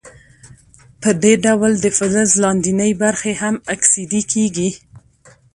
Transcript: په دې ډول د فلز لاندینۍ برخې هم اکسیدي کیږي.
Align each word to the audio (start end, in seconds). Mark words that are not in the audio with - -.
په 1.01 1.09
دې 1.23 1.33
ډول 1.45 1.71
د 1.79 1.85
فلز 1.97 2.29
لاندینۍ 2.43 2.91
برخې 3.03 3.33
هم 3.41 3.55
اکسیدي 3.75 4.21
کیږي. 4.33 4.69